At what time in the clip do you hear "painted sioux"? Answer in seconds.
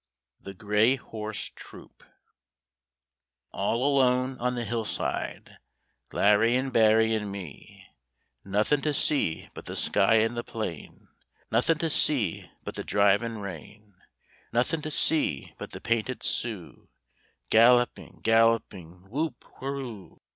15.79-16.89